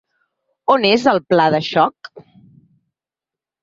[0.75, 2.13] On és el pla de xoc?